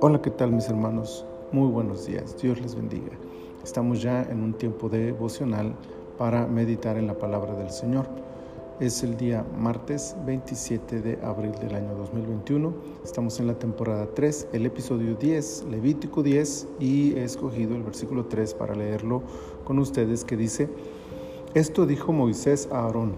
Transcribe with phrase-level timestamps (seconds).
[0.00, 1.24] Hola, ¿qué tal mis hermanos?
[1.50, 3.12] Muy buenos días, Dios les bendiga.
[3.64, 5.74] Estamos ya en un tiempo devocional
[6.18, 8.06] para meditar en la palabra del Señor.
[8.80, 12.74] Es el día martes 27 de abril del año 2021.
[13.02, 18.26] Estamos en la temporada 3, el episodio 10, Levítico 10, y he escogido el versículo
[18.26, 19.22] 3 para leerlo
[19.64, 20.68] con ustedes que dice,
[21.54, 23.14] Esto dijo Moisés a Aarón,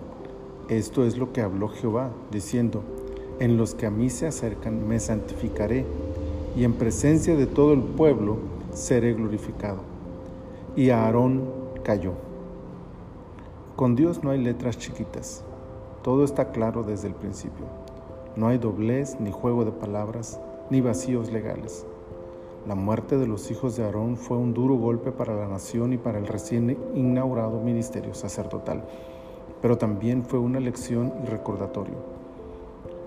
[0.77, 2.83] esto es lo que habló Jehová, diciendo,
[3.39, 5.85] En los que a mí se acercan me santificaré
[6.57, 8.39] y en presencia de todo el pueblo
[8.73, 9.81] seré glorificado.
[10.77, 11.43] Y Aarón
[11.83, 12.13] cayó.
[13.77, 15.43] Con Dios no hay letras chiquitas.
[16.03, 17.67] Todo está claro desde el principio.
[18.37, 21.87] No hay doblez, ni juego de palabras, ni vacíos legales.
[22.67, 25.97] La muerte de los hijos de Aarón fue un duro golpe para la nación y
[25.97, 28.85] para el recién inaugurado ministerio sacerdotal,
[29.61, 31.95] pero también fue una lección y recordatorio.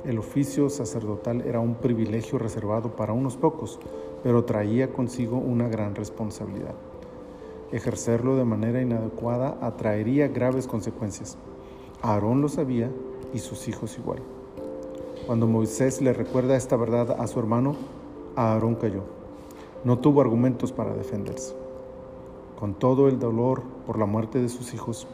[0.05, 3.79] El oficio sacerdotal era un privilegio reservado para unos pocos,
[4.23, 6.75] pero traía consigo una gran responsabilidad.
[7.71, 11.37] Ejercerlo de manera inadecuada atraería graves consecuencias.
[12.01, 12.91] Aarón lo sabía
[13.33, 14.19] y sus hijos igual.
[15.25, 17.75] Cuando Moisés le recuerda esta verdad a su hermano,
[18.35, 19.01] Aarón cayó.
[19.83, 21.55] No tuvo argumentos para defenderse.
[22.59, 25.07] Con todo el dolor por la muerte de sus hijos,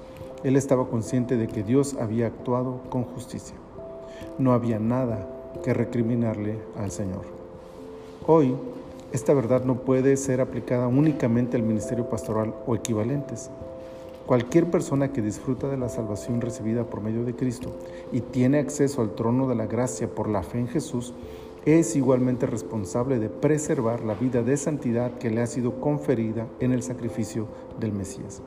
[0.44, 3.56] él estaba consciente de que Dios había actuado con justicia
[4.38, 5.28] no había nada
[5.64, 7.25] que recriminarle al Señor.
[8.28, 8.56] Hoy,
[9.11, 13.50] esta verdad no puede ser aplicada únicamente al ministerio pastoral o equivalentes.
[14.25, 17.72] Cualquier persona que disfruta de la salvación recibida por medio de Cristo
[18.11, 21.14] y tiene acceso al trono de la gracia por la fe en Jesús,
[21.66, 26.72] es igualmente responsable de preservar la vida de santidad que le ha sido conferida en
[26.72, 27.48] el sacrificio
[27.80, 28.42] del Mesías.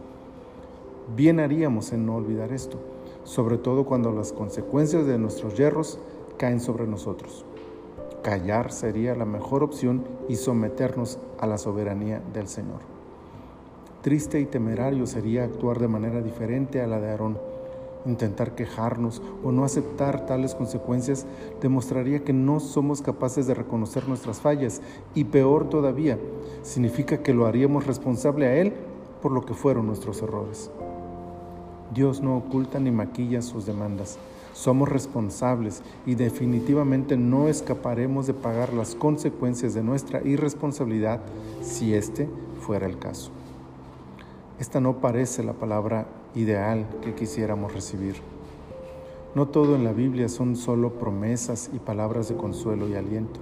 [1.17, 2.79] Bien haríamos en no olvidar esto
[3.25, 5.99] sobre todo cuando las consecuencias de nuestros yerros
[6.37, 7.45] caen sobre nosotros.
[8.23, 12.81] Callar sería la mejor opción y someternos a la soberanía del Señor.
[14.03, 17.39] Triste y temerario sería actuar de manera diferente a la de Aarón.
[18.07, 21.25] Intentar quejarnos o no aceptar tales consecuencias
[21.63, 24.83] demostraría que no somos capaces de reconocer nuestras fallas
[25.15, 26.19] y peor todavía,
[26.63, 28.75] significa que lo haríamos responsable a Él
[29.23, 30.71] por lo que fueron nuestros errores.
[31.93, 34.19] Dios no oculta ni maquilla sus demandas.
[34.55, 41.21] Somos responsables y definitivamente no escaparemos de pagar las consecuencias de nuestra irresponsabilidad
[41.61, 42.29] si este
[42.61, 43.33] fuera el caso.
[44.61, 46.07] Esta no parece la palabra
[46.37, 48.17] ideal que quisiéramos recibir.
[49.35, 53.41] No todo en la Biblia son solo promesas y palabras de consuelo y aliento.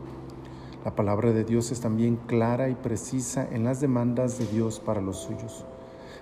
[0.87, 5.03] La palabra de Dios es también clara y precisa en las demandas de Dios para
[5.03, 5.67] los suyos,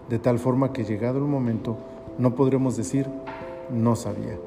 [0.08, 1.78] de tal forma que llegado el momento
[2.20, 3.06] no podremos decir,
[3.70, 4.38] no sabía.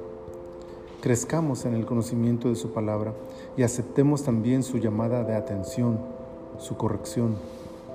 [1.01, 3.13] Crezcamos en el conocimiento de su palabra
[3.57, 5.97] y aceptemos también su llamada de atención,
[6.59, 7.35] su corrección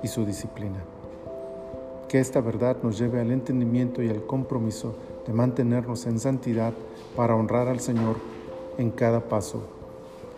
[0.03, 0.83] y su disciplina.
[2.09, 4.95] Que esta verdad nos lleve al entendimiento y al compromiso
[5.25, 6.73] de mantenernos en santidad
[7.15, 8.17] para honrar al Señor
[8.77, 9.61] en cada paso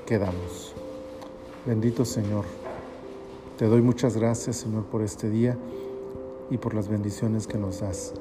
[0.06, 0.74] que damos.
[1.66, 2.46] Bendito Señor,
[3.58, 5.58] te doy muchas gracias Señor por este día
[6.52, 8.14] y por las bendiciones que nos das.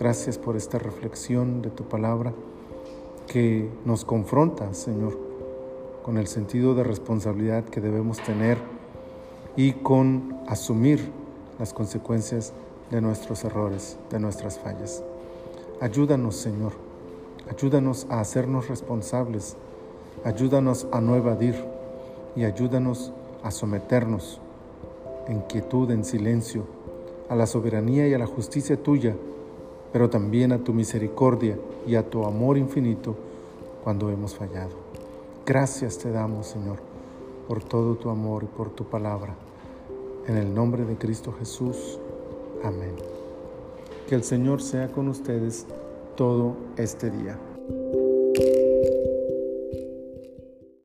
[0.00, 2.32] Gracias por esta reflexión de tu palabra
[3.26, 5.18] que nos confronta, Señor,
[6.02, 8.56] con el sentido de responsabilidad que debemos tener
[9.56, 11.12] y con asumir
[11.58, 12.54] las consecuencias
[12.90, 15.04] de nuestros errores, de nuestras fallas.
[15.82, 16.72] Ayúdanos, Señor,
[17.50, 19.58] ayúdanos a hacernos responsables,
[20.24, 21.62] ayúdanos a no evadir
[22.36, 23.12] y ayúdanos
[23.42, 24.40] a someternos
[25.28, 26.64] en quietud, en silencio,
[27.28, 29.14] a la soberanía y a la justicia tuya
[29.92, 33.16] pero también a tu misericordia y a tu amor infinito
[33.82, 34.70] cuando hemos fallado.
[35.46, 36.78] Gracias te damos, Señor,
[37.48, 39.34] por todo tu amor y por tu palabra.
[40.26, 41.98] En el nombre de Cristo Jesús.
[42.62, 42.94] Amén.
[44.08, 45.66] Que el Señor sea con ustedes
[46.16, 47.38] todo este día.